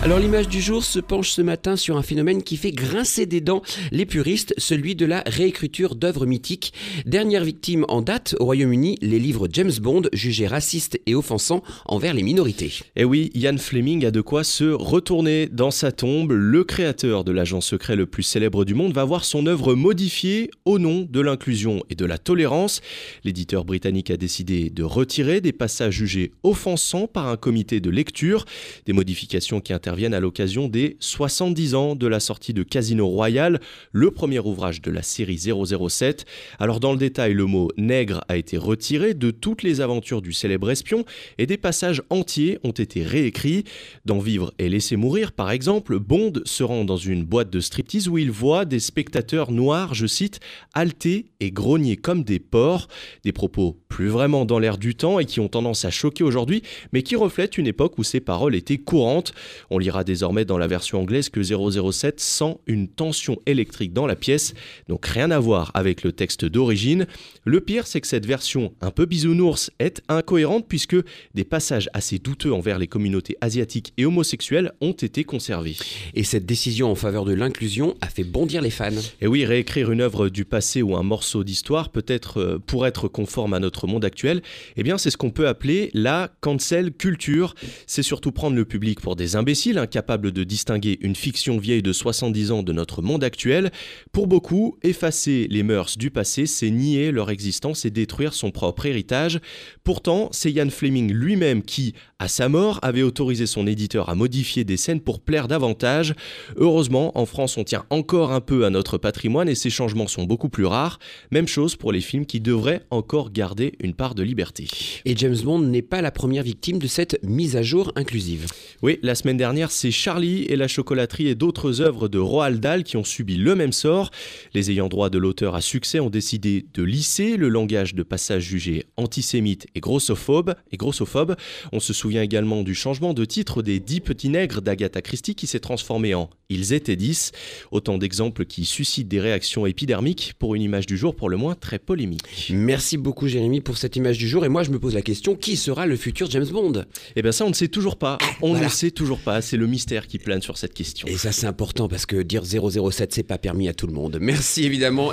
[0.00, 3.40] Alors l'image du jour se penche ce matin sur un phénomène qui fait grincer des
[3.40, 6.72] dents les puristes, celui de la réécriture d'œuvres mythiques.
[7.04, 12.14] Dernière victime en date au Royaume-Uni, les livres James Bond jugés racistes et offensants envers
[12.14, 12.66] les minorités.
[12.94, 16.30] Et eh oui, Ian Fleming a de quoi se retourner dans sa tombe.
[16.30, 20.52] Le créateur de l'agent secret le plus célèbre du monde va voir son œuvre modifiée
[20.64, 22.82] au nom de l'inclusion et de la tolérance.
[23.24, 28.44] L'éditeur britannique a décidé de retirer des passages jugés offensants par un comité de lecture,
[28.86, 33.58] des modifications qui interviennent à l'occasion des 70 ans de la sortie de Casino Royale,
[33.92, 36.26] le premier ouvrage de la série 007.
[36.58, 40.34] Alors dans le détail, le mot nègre a été retiré de toutes les aventures du
[40.34, 41.06] célèbre espion
[41.38, 43.64] et des passages entiers ont été réécrits.
[44.04, 48.08] Dans Vivre et laisser mourir, par exemple, Bond se rend dans une boîte de striptease
[48.08, 50.38] où il voit des spectateurs noirs, je cite,
[50.74, 52.88] halter et grogner comme des porcs,
[53.24, 56.62] des propos plus vraiment dans l'air du temps et qui ont tendance à choquer aujourd'hui,
[56.92, 59.32] mais qui reflètent une époque où ces paroles étaient courantes.
[59.70, 64.16] On lira désormais dans la version anglaise que 007 sent une tension électrique dans la
[64.16, 64.54] pièce,
[64.88, 67.06] donc rien à voir avec le texte d'origine.
[67.44, 70.96] Le pire, c'est que cette version un peu bisounours est incohérente puisque
[71.34, 75.76] des passages assez douteux envers les communautés asiatiques et homosexuelles ont été conservés.
[76.14, 78.90] Et cette décision en faveur de l'inclusion a fait bondir les fans.
[79.20, 83.08] Et oui, réécrire une œuvre du passé ou un morceau d'histoire peut-être euh, pour être
[83.08, 84.42] conforme à notre monde actuel,
[84.76, 87.54] eh bien c'est ce qu'on peut appeler la cancel culture.
[87.86, 91.92] C'est surtout prendre le public pour des imbéciles incapable de distinguer une fiction vieille de
[91.92, 93.70] 70 ans de notre monde actuel?
[94.12, 98.86] Pour beaucoup, effacer les mœurs du passé, c'est nier leur existence et détruire son propre
[98.86, 99.40] héritage.
[99.84, 104.64] Pourtant, c'est Ian Fleming lui-même qui, à sa mort, avait autorisé son éditeur à modifier
[104.64, 106.14] des scènes pour plaire davantage.
[106.56, 110.24] Heureusement, en France, on tient encore un peu à notre patrimoine et ces changements sont
[110.24, 111.00] beaucoup plus rares.
[111.32, 114.68] Même chose pour les films qui devraient encore garder une part de liberté.
[115.04, 118.46] Et James Bond n'est pas la première victime de cette mise à jour inclusive.
[118.82, 122.84] Oui, la semaine dernière, c'est Charlie et la chocolaterie et d'autres œuvres de Roald Dahl
[122.84, 124.10] qui ont subi le même sort.
[124.54, 128.44] Les ayants droit de l'auteur à succès ont décidé de lisser le langage de passages
[128.44, 130.54] jugés antisémites et grossophobes.
[130.70, 131.34] Et grossophobes.
[131.72, 135.46] On se souvient également du changement de titre des Dix petits nègres d'Agatha Christie qui
[135.46, 137.32] s'est transformé en Ils étaient dix.
[137.70, 141.54] Autant d'exemples qui suscitent des réactions épidermiques pour une image du jour pour le moins
[141.54, 142.22] très polémique.
[142.50, 144.44] Merci beaucoup Jérémy pour cette image du jour.
[144.44, 146.84] Et moi je me pose la question, qui sera le futur James Bond?
[147.16, 148.18] Eh bien ça on ne sait toujours pas.
[148.42, 151.08] On ne sait toujours pas c'est le mystère qui plane sur cette question.
[151.08, 154.18] Et ça, c'est important parce que dire 007, c'est pas permis à tout le monde.
[154.20, 155.10] Merci évidemment.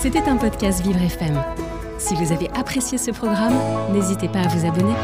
[0.00, 1.42] C'était un podcast Vivre FM.
[1.98, 3.54] Si vous avez apprécié ce programme,
[3.92, 4.94] n'hésitez pas à vous abonner.